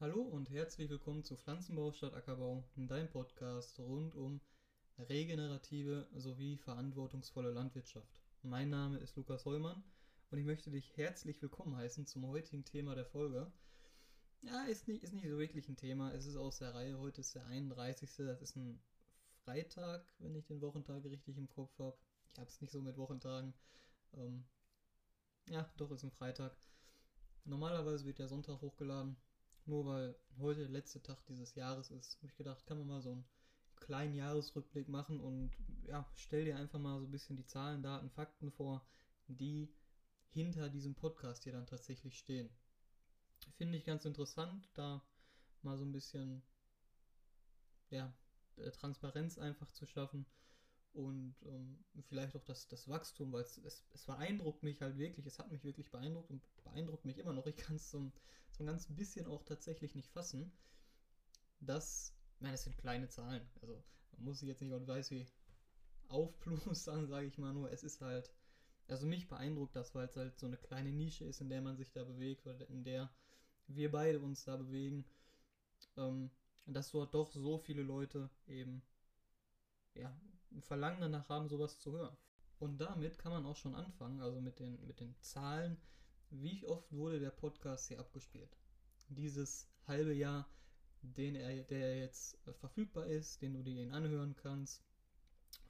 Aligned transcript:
Hallo 0.00 0.22
und 0.22 0.48
herzlich 0.48 0.88
willkommen 0.88 1.24
zu 1.24 1.34
Pflanzenbau 1.36 1.90
statt 1.90 2.14
Ackerbau, 2.14 2.62
dein 2.76 3.10
Podcast 3.10 3.80
rund 3.80 4.14
um 4.14 4.40
regenerative 4.96 6.06
sowie 6.14 6.56
verantwortungsvolle 6.56 7.50
Landwirtschaft. 7.50 8.22
Mein 8.44 8.70
Name 8.70 8.98
ist 8.98 9.16
Lukas 9.16 9.44
Heumann 9.44 9.82
und 10.30 10.38
ich 10.38 10.44
möchte 10.44 10.70
dich 10.70 10.96
herzlich 10.96 11.42
willkommen 11.42 11.74
heißen 11.74 12.06
zum 12.06 12.24
heutigen 12.28 12.64
Thema 12.64 12.94
der 12.94 13.06
Folge. 13.06 13.50
Ja, 14.42 14.62
ist 14.66 14.86
nicht, 14.86 15.02
ist 15.02 15.14
nicht 15.14 15.28
so 15.28 15.36
wirklich 15.36 15.68
ein 15.68 15.76
Thema, 15.76 16.14
es 16.14 16.26
ist 16.26 16.36
aus 16.36 16.58
der 16.58 16.74
Reihe, 16.74 16.96
heute 17.00 17.20
ist 17.20 17.34
der 17.34 17.46
31. 17.46 18.08
Das 18.18 18.40
ist 18.40 18.54
ein 18.54 18.80
Freitag, 19.42 20.06
wenn 20.20 20.36
ich 20.36 20.46
den 20.46 20.60
Wochentag 20.60 21.04
richtig 21.06 21.36
im 21.38 21.48
Kopf 21.48 21.76
habe. 21.80 21.98
Ich 22.28 22.38
habe 22.38 22.48
es 22.48 22.60
nicht 22.60 22.70
so 22.70 22.80
mit 22.80 22.96
Wochentagen. 22.98 23.52
Ähm, 24.12 24.44
ja, 25.48 25.68
doch, 25.76 25.90
ist 25.90 26.04
ein 26.04 26.12
Freitag. 26.12 26.56
Normalerweise 27.44 28.04
wird 28.04 28.20
der 28.20 28.28
Sonntag 28.28 28.60
hochgeladen 28.60 29.16
nur 29.68 29.86
weil 29.86 30.16
heute 30.38 30.60
der 30.60 30.70
letzte 30.70 31.02
Tag 31.02 31.24
dieses 31.26 31.54
Jahres 31.54 31.90
ist, 31.90 32.16
habe 32.16 32.26
ich 32.26 32.36
gedacht, 32.36 32.66
kann 32.66 32.78
man 32.78 32.86
mal 32.86 33.02
so 33.02 33.12
einen 33.12 33.24
kleinen 33.76 34.14
Jahresrückblick 34.14 34.88
machen 34.88 35.20
und 35.20 35.52
ja, 35.86 36.08
stell 36.14 36.44
dir 36.44 36.56
einfach 36.56 36.78
mal 36.78 36.98
so 36.98 37.06
ein 37.06 37.10
bisschen 37.10 37.36
die 37.36 37.46
Zahlen, 37.46 37.82
Daten, 37.82 38.10
Fakten 38.10 38.50
vor, 38.50 38.84
die 39.28 39.72
hinter 40.30 40.68
diesem 40.68 40.94
Podcast 40.94 41.44
hier 41.44 41.52
dann 41.52 41.66
tatsächlich 41.66 42.18
stehen. 42.18 42.50
Finde 43.56 43.78
ich 43.78 43.84
ganz 43.84 44.04
interessant, 44.04 44.68
da 44.74 45.02
mal 45.62 45.78
so 45.78 45.84
ein 45.84 45.92
bisschen 45.92 46.42
ja, 47.90 48.12
äh, 48.56 48.70
Transparenz 48.70 49.38
einfach 49.38 49.70
zu 49.72 49.86
schaffen 49.86 50.26
und 50.92 51.34
ähm, 51.46 51.84
vielleicht 52.08 52.36
auch 52.36 52.44
das, 52.44 52.68
das 52.68 52.88
Wachstum, 52.88 53.32
weil 53.32 53.42
es, 53.42 53.58
es, 53.58 53.86
es, 53.92 54.04
beeindruckt 54.04 54.62
mich 54.62 54.80
halt 54.80 54.98
wirklich, 54.98 55.26
es 55.26 55.38
hat 55.38 55.50
mich 55.50 55.64
wirklich 55.64 55.90
beeindruckt 55.90 56.30
und 56.30 56.42
beeindruckt 56.64 57.04
mich 57.04 57.18
immer 57.18 57.32
noch. 57.32 57.46
Ich 57.46 57.56
kann 57.56 57.76
es 57.76 57.90
so, 57.90 58.10
so 58.58 58.64
ein 58.64 58.66
ganz 58.66 58.86
bisschen 58.88 59.26
auch 59.26 59.44
tatsächlich 59.44 59.94
nicht 59.94 60.10
fassen, 60.10 60.52
dass, 61.60 62.12
ich 62.34 62.40
meine, 62.40 62.54
es 62.54 62.64
sind 62.64 62.76
kleine 62.76 63.08
Zahlen, 63.08 63.48
also 63.62 63.82
man 64.12 64.24
muss 64.24 64.40
sich 64.40 64.48
jetzt 64.48 64.60
nicht, 64.60 64.72
und 64.72 64.86
weiß 64.86 65.12
wie 65.12 65.26
aufplustern, 66.08 67.06
sage 67.08 67.26
ich 67.26 67.38
mal 67.38 67.52
nur, 67.52 67.70
es 67.70 67.84
ist 67.84 68.00
halt, 68.00 68.32
also 68.88 69.06
mich 69.06 69.28
beeindruckt 69.28 69.76
das, 69.76 69.94
weil 69.94 70.06
es 70.06 70.16
halt 70.16 70.38
so 70.38 70.46
eine 70.46 70.56
kleine 70.56 70.90
Nische 70.90 71.24
ist, 71.24 71.40
in 71.40 71.50
der 71.50 71.62
man 71.62 71.76
sich 71.76 71.92
da 71.92 72.02
bewegt 72.02 72.46
oder 72.46 72.68
in 72.68 72.82
der 72.82 73.10
wir 73.68 73.90
beide 73.92 74.18
uns 74.18 74.44
da 74.44 74.56
bewegen, 74.56 75.04
ähm, 75.96 76.30
dass 76.66 76.90
dort 76.90 77.14
doch 77.14 77.30
so 77.30 77.58
viele 77.58 77.82
Leute 77.82 78.30
eben 78.46 78.82
ja, 79.94 80.12
ein 80.50 80.62
Verlangen 80.62 81.00
danach 81.00 81.28
haben, 81.28 81.48
sowas 81.48 81.78
zu 81.78 81.92
hören. 81.92 82.16
Und 82.58 82.78
damit 82.78 83.18
kann 83.18 83.32
man 83.32 83.46
auch 83.46 83.56
schon 83.56 83.74
anfangen, 83.74 84.20
also 84.20 84.40
mit 84.40 84.58
den, 84.58 84.84
mit 84.86 85.00
den 85.00 85.14
Zahlen, 85.20 85.76
wie 86.30 86.66
oft 86.66 86.92
wurde 86.92 87.20
der 87.20 87.30
Podcast 87.30 87.88
hier 87.88 88.00
abgespielt. 88.00 88.56
Dieses 89.08 89.68
halbe 89.86 90.12
Jahr, 90.12 90.48
den 91.02 91.34
er, 91.34 91.62
der 91.64 91.98
jetzt 91.98 92.38
verfügbar 92.60 93.06
ist, 93.06 93.40
den 93.40 93.54
du 93.54 93.62
dir 93.62 93.82
ihn 93.82 93.92
anhören 93.92 94.36
kannst, 94.36 94.82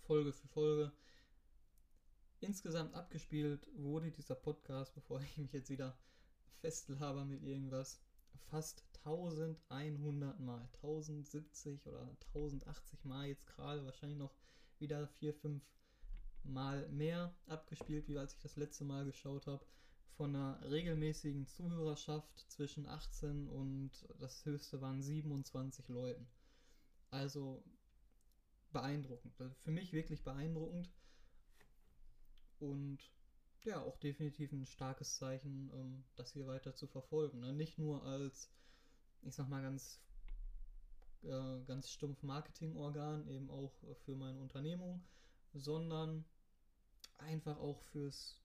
Folge 0.00 0.32
für 0.32 0.48
Folge. 0.48 0.92
Insgesamt 2.40 2.94
abgespielt 2.94 3.66
wurde 3.74 4.10
dieser 4.10 4.34
Podcast, 4.34 4.94
bevor 4.94 5.20
ich 5.22 5.38
mich 5.38 5.52
jetzt 5.52 5.70
wieder 5.70 5.96
festlaber 6.60 7.24
mit 7.24 7.42
irgendwas, 7.42 8.00
fast 8.50 8.84
1100 9.04 10.40
Mal. 10.40 10.68
1070 10.82 11.86
oder 11.86 12.00
1080 12.34 13.04
Mal 13.04 13.28
jetzt 13.28 13.46
gerade, 13.46 13.84
wahrscheinlich 13.84 14.18
noch 14.18 14.34
wieder 14.78 15.06
4, 15.06 15.34
5 15.34 15.62
Mal 16.44 16.88
mehr 16.88 17.34
abgespielt, 17.46 18.08
wie 18.08 18.18
als 18.18 18.34
ich 18.34 18.40
das 18.40 18.56
letzte 18.56 18.84
Mal 18.84 19.04
geschaut 19.04 19.46
habe. 19.46 19.64
Von 20.16 20.34
einer 20.34 20.60
regelmäßigen 20.68 21.46
Zuhörerschaft 21.46 22.50
zwischen 22.50 22.86
18 22.86 23.48
und 23.48 23.90
das 24.18 24.44
höchste 24.44 24.80
waren 24.80 25.00
27 25.00 25.88
Leuten. 25.88 26.26
Also 27.10 27.62
beeindruckend. 28.72 29.34
Für 29.60 29.70
mich 29.70 29.92
wirklich 29.92 30.24
beeindruckend. 30.24 30.90
Und 32.58 32.98
ja, 33.62 33.80
auch 33.82 33.96
definitiv 33.98 34.52
ein 34.52 34.66
starkes 34.66 35.16
Zeichen, 35.16 35.70
ähm, 35.74 36.04
das 36.16 36.32
hier 36.32 36.46
weiter 36.46 36.74
zu 36.74 36.86
verfolgen. 36.86 37.40
Ne? 37.40 37.52
Nicht 37.52 37.78
nur 37.78 38.04
als, 38.04 38.50
ich 39.22 39.34
sag 39.34 39.48
mal, 39.48 39.62
ganz, 39.62 40.00
äh, 41.22 41.60
ganz 41.66 41.90
stumpf 41.90 42.22
Marketingorgan, 42.22 43.28
eben 43.28 43.50
auch 43.50 43.72
für 44.04 44.14
meine 44.14 44.38
Unternehmung, 44.38 45.04
sondern 45.54 46.24
einfach 47.18 47.58
auch 47.58 47.82
fürs, 47.82 48.40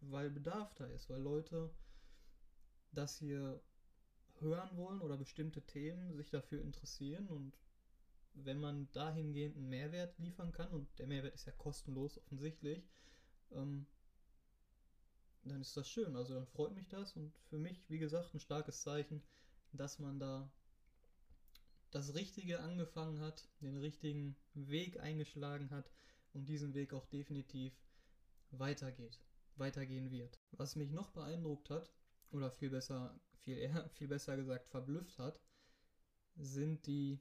weil 0.00 0.30
Bedarf 0.30 0.74
da 0.74 0.86
ist, 0.86 1.08
weil 1.10 1.20
Leute 1.20 1.70
das 2.92 3.18
hier 3.18 3.60
hören 4.40 4.76
wollen 4.76 5.00
oder 5.00 5.16
bestimmte 5.16 5.62
Themen 5.62 6.14
sich 6.14 6.30
dafür 6.30 6.62
interessieren 6.62 7.28
und 7.28 7.56
wenn 8.34 8.60
man 8.60 8.90
dahingehend 8.92 9.56
einen 9.56 9.68
Mehrwert 9.68 10.18
liefern 10.18 10.52
kann, 10.52 10.70
und 10.70 10.86
der 10.98 11.06
Mehrwert 11.06 11.34
ist 11.34 11.46
ja 11.46 11.52
kostenlos 11.52 12.18
offensichtlich, 12.18 12.88
ähm, 13.52 13.86
dann 15.42 15.60
ist 15.60 15.76
das 15.76 15.88
schön. 15.88 16.16
Also 16.16 16.34
dann 16.34 16.46
freut 16.46 16.74
mich 16.74 16.88
das 16.88 17.16
und 17.16 17.36
für 17.48 17.58
mich, 17.58 17.88
wie 17.90 17.98
gesagt, 17.98 18.34
ein 18.34 18.40
starkes 18.40 18.82
Zeichen, 18.82 19.22
dass 19.72 19.98
man 19.98 20.18
da 20.18 20.50
das 21.90 22.14
Richtige 22.14 22.60
angefangen 22.60 23.20
hat, 23.20 23.48
den 23.60 23.76
richtigen 23.76 24.36
Weg 24.54 25.00
eingeschlagen 25.00 25.70
hat 25.70 25.90
und 26.32 26.48
diesen 26.48 26.74
Weg 26.74 26.92
auch 26.92 27.06
definitiv 27.06 27.72
weitergeht, 28.52 29.18
weitergehen 29.60 30.10
wird. 30.10 30.40
Was 30.52 30.76
mich 30.76 30.90
noch 30.90 31.10
beeindruckt 31.10 31.70
hat, 31.70 31.92
oder 32.32 32.50
viel 32.50 32.70
besser, 32.70 33.18
viel 33.38 33.58
eher, 33.58 33.88
viel 33.94 34.08
besser 34.08 34.36
gesagt 34.36 34.68
verblüfft 34.68 35.18
hat, 35.18 35.40
sind 36.36 36.86
die 36.86 37.20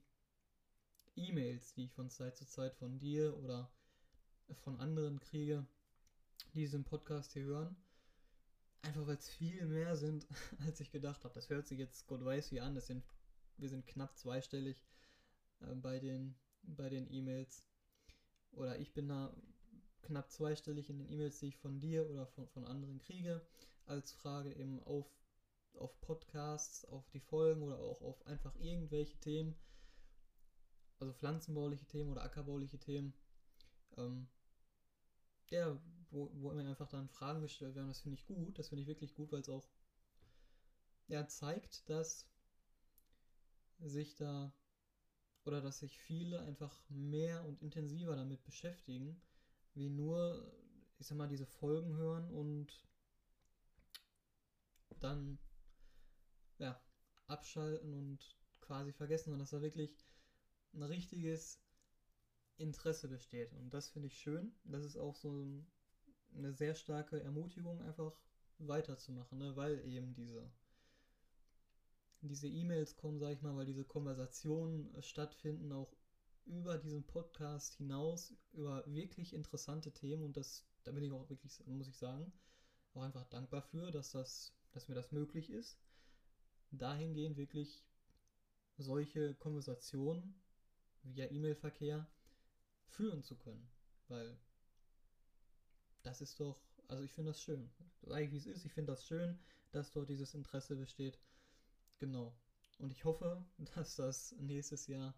E-Mails, 1.15 1.73
die 1.73 1.85
ich 1.85 1.93
von 1.93 2.09
Zeit 2.09 2.37
zu 2.37 2.45
Zeit 2.45 2.73
von 2.75 2.99
dir 2.99 3.37
oder 3.37 3.71
von 4.61 4.79
anderen 4.79 5.19
kriege, 5.19 5.65
die 6.53 6.61
diesen 6.61 6.83
Podcast 6.83 7.33
hier 7.33 7.43
hören 7.43 7.75
Einfach 8.81 9.05
weil 9.07 9.17
es 9.17 9.29
viel 9.29 9.65
mehr 9.65 9.95
sind, 9.97 10.25
als 10.65 10.79
ich 10.79 10.91
gedacht 10.91 11.23
habe. 11.23 11.33
Das 11.33 11.49
hört 11.49 11.67
sich 11.67 11.79
jetzt 11.79 12.07
Gott 12.07 12.23
weiß 12.23 12.51
wie 12.51 12.61
an. 12.61 12.75
Das 12.75 12.87
sind, 12.87 13.03
wir 13.57 13.69
sind 13.69 13.85
knapp 13.85 14.17
zweistellig 14.17 14.81
äh, 15.59 15.75
bei 15.75 15.99
den 15.99 16.35
bei 16.63 16.89
den 16.89 17.11
E-Mails. 17.11 17.65
Oder 18.51 18.79
ich 18.79 18.93
bin 18.93 19.09
da 19.09 19.33
knapp 20.09 20.31
zweistellig 20.31 20.89
in 20.89 20.97
den 20.97 21.09
E-Mails, 21.09 21.39
die 21.39 21.47
ich 21.47 21.57
von 21.57 21.79
dir 21.79 22.09
oder 22.09 22.25
von, 22.25 22.47
von 22.47 22.65
anderen 22.65 22.99
kriege, 22.99 23.45
als 23.85 24.11
Frage 24.11 24.53
eben 24.53 24.83
auf, 24.83 25.07
auf 25.73 26.01
Podcasts, 26.01 26.83
auf 26.85 27.07
die 27.09 27.19
Folgen 27.19 27.61
oder 27.61 27.79
auch 27.79 28.01
auf 28.01 28.25
einfach 28.25 28.55
irgendwelche 28.55 29.17
Themen, 29.19 29.55
also 30.99 31.13
pflanzenbauliche 31.13 31.85
Themen 31.85 32.09
oder 32.09 32.23
ackerbauliche 32.23 32.79
Themen. 32.79 33.13
Ähm, 33.97 34.27
ja, 35.49 35.79
wo, 36.11 36.31
wo 36.33 36.51
mir 36.51 36.67
einfach 36.67 36.87
dann 36.87 37.09
Fragen 37.09 37.41
gestellt 37.41 37.75
werden. 37.75 37.87
Das 37.87 38.01
finde 38.01 38.15
ich 38.15 38.25
gut, 38.25 38.57
das 38.57 38.69
finde 38.69 38.81
ich 38.81 38.87
wirklich 38.87 39.15
gut, 39.15 39.31
weil 39.31 39.41
es 39.41 39.49
auch 39.49 39.69
ja, 41.07 41.27
zeigt, 41.27 41.89
dass 41.89 42.27
sich 43.79 44.15
da 44.15 44.53
oder 45.45 45.61
dass 45.61 45.79
sich 45.79 45.97
viele 45.97 46.41
einfach 46.41 46.79
mehr 46.89 47.45
und 47.45 47.61
intensiver 47.61 48.15
damit 48.15 48.43
beschäftigen, 48.43 49.19
wie 49.73 49.89
nur, 49.89 50.51
ich 50.97 51.07
sag 51.07 51.17
mal, 51.17 51.27
diese 51.27 51.45
Folgen 51.45 51.95
hören 51.95 52.29
und 52.31 52.87
dann 54.99 55.39
ja, 56.57 56.81
abschalten 57.27 57.93
und 57.93 58.35
quasi 58.59 58.91
vergessen, 58.91 59.25
sondern 59.25 59.41
dass 59.41 59.51
da 59.51 59.61
wirklich 59.61 59.97
ein 60.73 60.83
richtiges 60.83 61.61
Interesse 62.57 63.07
besteht. 63.07 63.53
Und 63.53 63.73
das 63.73 63.89
finde 63.89 64.07
ich 64.07 64.17
schön. 64.17 64.53
Das 64.65 64.83
ist 64.83 64.97
auch 64.97 65.15
so 65.15 65.63
eine 66.35 66.53
sehr 66.53 66.75
starke 66.75 67.21
Ermutigung, 67.21 67.81
einfach 67.81 68.13
weiterzumachen, 68.57 69.37
ne? 69.37 69.55
weil 69.55 69.79
eben 69.85 70.13
diese 70.13 70.51
diese 72.21 72.47
E-Mails 72.47 72.95
kommen, 72.97 73.19
sage 73.19 73.33
ich 73.33 73.41
mal, 73.41 73.55
weil 73.55 73.65
diese 73.65 73.85
Konversationen 73.85 74.89
stattfinden, 75.01 75.71
auch 75.71 75.95
über 76.49 76.77
diesen 76.77 77.05
Podcast 77.05 77.75
hinaus, 77.75 78.33
über 78.53 78.83
wirklich 78.87 79.33
interessante 79.33 79.91
Themen 79.91 80.23
und 80.23 80.35
das, 80.35 80.65
da 80.83 80.91
bin 80.91 81.03
ich 81.03 81.11
auch 81.11 81.29
wirklich, 81.29 81.63
muss 81.67 81.87
ich 81.87 81.97
sagen, 81.97 82.33
auch 82.93 83.03
einfach 83.03 83.25
dankbar 83.25 83.61
für, 83.61 83.91
dass 83.91 84.11
das, 84.11 84.53
dass 84.71 84.87
mir 84.87 84.95
das 84.95 85.11
möglich 85.11 85.51
ist. 85.51 85.79
Dahingehend 86.71 87.37
wirklich 87.37 87.85
solche 88.77 89.35
Konversationen 89.35 90.41
via 91.03 91.29
E-Mail-Verkehr 91.29 92.07
führen 92.87 93.23
zu 93.23 93.35
können. 93.35 93.69
Weil 94.07 94.39
das 96.01 96.21
ist 96.21 96.39
doch, 96.39 96.59
also 96.87 97.03
ich 97.03 97.11
finde 97.11 97.31
das 97.31 97.41
schön. 97.41 97.69
Sag 98.01 98.31
wie 98.31 98.37
es 98.37 98.47
ist, 98.47 98.65
ich 98.65 98.73
finde 98.73 98.93
das 98.93 99.05
schön, 99.05 99.39
dass 99.71 99.91
dort 99.91 100.09
dieses 100.09 100.33
Interesse 100.33 100.75
besteht. 100.75 101.19
Genau. 101.99 102.35
Und 102.79 102.91
ich 102.91 103.05
hoffe, 103.05 103.45
dass 103.75 103.95
das 103.95 104.31
nächstes 104.39 104.87
Jahr 104.87 105.13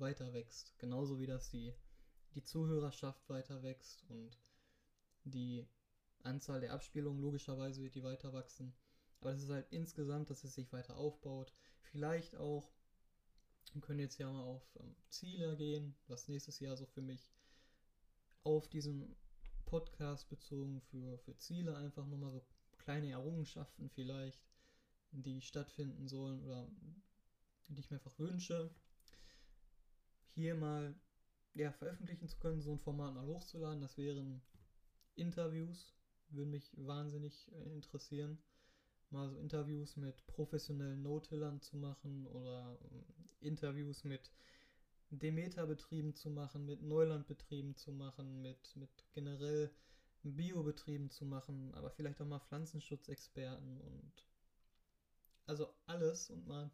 weiter 0.00 0.32
wächst. 0.32 0.78
Genauso 0.78 1.18
wie 1.18 1.26
das 1.26 1.50
die, 1.50 1.74
die 2.34 2.42
Zuhörerschaft 2.42 3.28
weiter 3.28 3.62
wächst 3.62 4.04
und 4.08 4.38
die 5.24 5.66
Anzahl 6.22 6.60
der 6.60 6.72
Abspielungen 6.72 7.20
logischerweise 7.20 7.82
wird 7.82 7.94
die 7.94 8.02
weiter 8.02 8.32
wachsen. 8.32 8.74
Aber 9.20 9.32
das 9.32 9.42
ist 9.42 9.50
halt 9.50 9.66
insgesamt, 9.70 10.30
dass 10.30 10.44
es 10.44 10.54
sich 10.54 10.72
weiter 10.72 10.96
aufbaut. 10.96 11.52
Vielleicht 11.80 12.36
auch, 12.36 12.70
wir 13.72 13.82
können 13.82 14.00
jetzt 14.00 14.18
ja 14.18 14.30
mal 14.30 14.42
auf 14.42 14.62
ähm, 14.80 14.94
Ziele 15.08 15.56
gehen, 15.56 15.94
was 16.06 16.28
nächstes 16.28 16.60
Jahr 16.60 16.76
so 16.76 16.86
für 16.86 17.02
mich 17.02 17.30
auf 18.42 18.68
diesen 18.68 19.14
Podcast 19.66 20.28
bezogen 20.28 20.80
für, 20.80 21.18
für 21.18 21.36
Ziele 21.36 21.76
einfach 21.76 22.06
nochmal 22.06 22.30
so 22.30 22.44
kleine 22.78 23.10
Errungenschaften 23.10 23.88
vielleicht, 23.90 24.40
die 25.12 25.40
stattfinden 25.40 26.08
sollen 26.08 26.42
oder 26.42 26.68
die 27.68 27.80
ich 27.80 27.90
mir 27.90 27.98
einfach 27.98 28.18
wünsche, 28.18 28.74
hier 30.34 30.54
mal 30.54 30.94
ja, 31.54 31.72
veröffentlichen 31.72 32.28
zu 32.28 32.38
können, 32.38 32.60
so 32.60 32.72
ein 32.72 32.78
Format 32.78 33.14
mal 33.14 33.26
hochzuladen. 33.26 33.80
Das 33.80 33.96
wären 33.98 34.42
Interviews, 35.14 35.94
würden 36.28 36.50
mich 36.50 36.70
wahnsinnig 36.76 37.50
äh, 37.52 37.74
interessieren. 37.74 38.38
Mal 39.10 39.28
so 39.28 39.36
Interviews 39.36 39.96
mit 39.96 40.24
professionellen 40.26 41.02
No-Tillern 41.02 41.60
zu 41.60 41.76
machen 41.76 42.26
oder 42.28 42.78
äh, 42.80 43.46
Interviews 43.46 44.04
mit 44.04 44.30
Demeter-Betrieben 45.10 46.14
zu 46.14 46.30
machen, 46.30 46.66
mit 46.66 46.82
Neulandbetrieben 46.82 47.74
zu 47.74 47.90
machen, 47.90 48.42
mit, 48.42 48.76
mit 48.76 48.90
generell 49.12 49.70
Biobetrieben 50.22 51.10
zu 51.10 51.24
machen, 51.24 51.74
aber 51.74 51.90
vielleicht 51.90 52.20
auch 52.20 52.26
mal 52.26 52.40
Pflanzenschutzexperten 52.40 53.80
und 53.80 54.12
also 55.46 55.72
alles 55.86 56.30
und 56.30 56.46
mal 56.46 56.70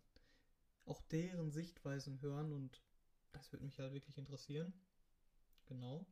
auch 0.84 1.00
deren 1.02 1.50
Sichtweisen 1.50 2.20
hören 2.20 2.52
und 2.52 2.82
das 3.32 3.52
würde 3.52 3.64
mich 3.64 3.78
halt 3.78 3.92
wirklich 3.92 4.18
interessieren. 4.18 4.72
Genau. 5.66 6.06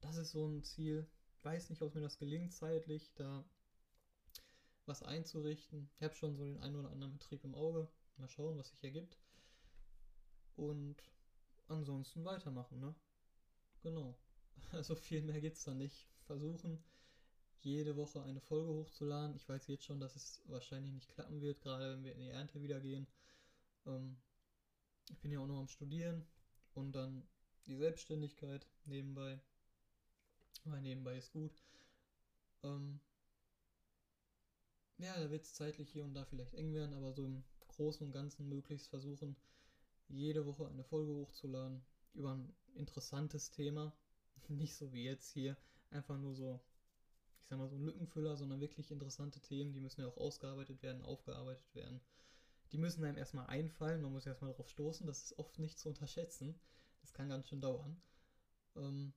Das 0.00 0.16
ist 0.16 0.32
so 0.32 0.46
ein 0.46 0.62
Ziel. 0.62 1.06
Weiß 1.42 1.70
nicht, 1.70 1.82
ob 1.82 1.94
mir 1.94 2.00
das 2.00 2.18
gelingt 2.18 2.52
zeitlich, 2.52 3.12
da 3.14 3.44
was 4.86 5.02
einzurichten. 5.02 5.88
Ich 5.96 6.02
habe 6.02 6.14
schon 6.14 6.36
so 6.36 6.44
den 6.44 6.58
einen 6.58 6.76
oder 6.76 6.90
anderen 6.90 7.12
Betrieb 7.12 7.44
im 7.44 7.54
Auge. 7.54 7.88
Mal 8.16 8.28
schauen, 8.28 8.58
was 8.58 8.70
sich 8.70 8.82
ergibt. 8.84 9.18
Und 10.56 10.96
ansonsten 11.68 12.24
weitermachen, 12.24 12.80
ne? 12.80 12.94
Genau. 13.82 14.16
Also 14.72 14.94
viel 14.94 15.22
mehr 15.22 15.40
gibt 15.40 15.56
es 15.56 15.64
da 15.64 15.74
nicht. 15.74 16.08
Versuchen, 16.26 16.82
jede 17.60 17.96
Woche 17.96 18.22
eine 18.22 18.40
Folge 18.40 18.72
hochzuladen. 18.72 19.34
Ich 19.36 19.48
weiß 19.48 19.66
jetzt 19.68 19.84
schon, 19.84 20.00
dass 20.00 20.14
es 20.16 20.42
wahrscheinlich 20.46 20.92
nicht 20.92 21.08
klappen 21.08 21.40
wird, 21.40 21.60
gerade 21.60 21.92
wenn 21.92 22.04
wir 22.04 22.14
in 22.14 22.20
die 22.20 22.28
Ernte 22.28 22.62
wieder 22.62 22.80
gehen. 22.80 23.06
Ähm, 23.86 24.16
ich 25.10 25.18
bin 25.20 25.32
ja 25.32 25.40
auch 25.40 25.46
noch 25.46 25.58
am 25.58 25.68
Studieren 25.68 26.26
und 26.74 26.92
dann 26.92 27.22
die 27.66 27.76
Selbstständigkeit 27.76 28.66
nebenbei. 28.84 29.40
Weil 30.64 30.82
nebenbei 30.82 31.16
ist 31.16 31.32
gut. 31.32 31.52
Ähm, 32.62 33.00
ja, 34.98 35.18
da 35.18 35.30
wird 35.30 35.42
es 35.42 35.54
zeitlich 35.54 35.90
hier 35.90 36.04
und 36.04 36.14
da 36.14 36.24
vielleicht 36.24 36.54
eng 36.54 36.74
werden, 36.74 36.94
aber 36.94 37.12
so 37.12 37.24
im 37.24 37.42
Großen 37.68 38.06
und 38.06 38.12
Ganzen 38.12 38.48
möglichst 38.48 38.88
versuchen, 38.88 39.36
jede 40.08 40.46
Woche 40.46 40.68
eine 40.68 40.84
Folge 40.84 41.12
hochzuladen 41.12 41.82
über 42.14 42.34
ein 42.34 42.54
interessantes 42.74 43.50
Thema. 43.50 43.92
Nicht 44.48 44.76
so 44.76 44.92
wie 44.92 45.04
jetzt 45.04 45.32
hier, 45.32 45.56
einfach 45.90 46.18
nur 46.18 46.34
so, 46.34 46.60
ich 47.42 47.48
sag 47.48 47.58
mal, 47.58 47.68
so 47.68 47.76
ein 47.76 47.84
Lückenfüller, 47.84 48.36
sondern 48.36 48.60
wirklich 48.60 48.90
interessante 48.90 49.40
Themen, 49.40 49.72
die 49.72 49.80
müssen 49.80 50.02
ja 50.02 50.06
auch 50.06 50.16
ausgearbeitet 50.16 50.82
werden, 50.82 51.02
aufgearbeitet 51.02 51.74
werden. 51.74 52.00
Die 52.72 52.78
müssen 52.78 53.04
einem 53.04 53.18
erstmal 53.18 53.46
einfallen, 53.46 54.00
man 54.00 54.12
muss 54.12 54.26
erstmal 54.26 54.50
darauf 54.50 54.68
stoßen, 54.68 55.06
das 55.06 55.24
ist 55.24 55.38
oft 55.38 55.58
nicht 55.58 55.78
zu 55.78 55.88
unterschätzen. 55.88 56.58
Das 57.02 57.12
kann 57.12 57.28
ganz 57.28 57.46
schön 57.46 57.60
dauern. 57.60 58.00
Ähm, 58.76 59.12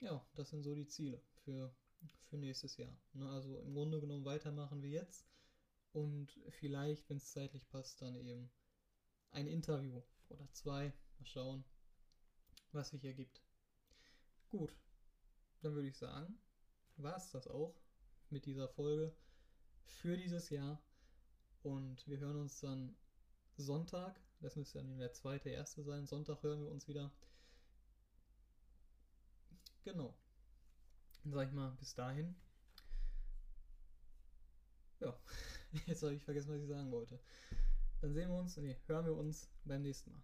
ja, 0.00 0.24
das 0.34 0.50
sind 0.50 0.62
so 0.62 0.74
die 0.74 0.86
Ziele 0.86 1.20
für, 1.44 1.74
für 2.28 2.36
nächstes 2.38 2.76
Jahr. 2.76 2.96
Ne, 3.12 3.28
also 3.30 3.58
im 3.60 3.74
Grunde 3.74 4.00
genommen 4.00 4.24
weitermachen 4.24 4.82
wie 4.82 4.92
jetzt 4.92 5.26
und 5.92 6.38
vielleicht, 6.50 7.08
wenn 7.10 7.16
es 7.16 7.32
zeitlich 7.32 7.68
passt, 7.68 8.00
dann 8.00 8.14
eben 8.14 8.50
ein 9.30 9.46
Interview 9.46 10.00
oder 10.28 10.50
zwei. 10.52 10.92
Mal 11.18 11.26
schauen, 11.26 11.64
was 12.72 12.90
sich 12.90 13.04
ergibt. 13.04 13.42
Gut, 14.48 14.74
dann 15.60 15.74
würde 15.74 15.88
ich 15.88 15.98
sagen, 15.98 16.40
war 16.96 17.16
es 17.16 17.30
das 17.30 17.46
auch 17.46 17.74
mit 18.30 18.46
dieser 18.46 18.68
Folge 18.68 19.14
für 19.84 20.16
dieses 20.16 20.48
Jahr. 20.50 20.80
Und 21.62 22.06
wir 22.06 22.18
hören 22.18 22.36
uns 22.36 22.60
dann 22.60 22.96
Sonntag. 23.56 24.18
Das 24.40 24.56
müsste 24.56 24.78
dann 24.78 24.98
der 24.98 25.12
zweite, 25.12 25.50
erste 25.50 25.82
sein. 25.82 26.06
Sonntag 26.06 26.42
hören 26.42 26.62
wir 26.62 26.70
uns 26.70 26.88
wieder. 26.88 27.12
Genau. 29.84 30.14
Dann 31.22 31.32
sage 31.32 31.48
ich 31.48 31.54
mal, 31.54 31.70
bis 31.72 31.94
dahin. 31.94 32.34
Ja, 35.00 35.18
jetzt 35.86 36.02
habe 36.02 36.14
ich 36.14 36.22
vergessen, 36.22 36.50
was 36.54 36.62
ich 36.62 36.68
sagen 36.68 36.90
wollte. 36.90 37.18
Dann 38.00 38.14
sehen 38.14 38.30
wir 38.30 38.38
uns, 38.38 38.56
nee, 38.56 38.76
hören 38.86 39.04
wir 39.04 39.14
uns 39.14 39.48
beim 39.64 39.82
nächsten 39.82 40.10
Mal. 40.10 40.18